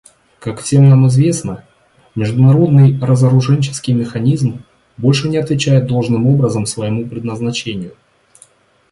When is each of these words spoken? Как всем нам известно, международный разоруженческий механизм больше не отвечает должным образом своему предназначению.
Как 0.39 0.59
всем 0.61 0.89
нам 0.89 1.07
известно, 1.09 1.63
международный 2.15 2.99
разоруженческий 2.99 3.93
механизм 3.93 4.63
больше 4.97 5.29
не 5.29 5.37
отвечает 5.37 5.85
должным 5.85 6.25
образом 6.25 6.65
своему 6.65 7.07
предназначению. 7.07 7.95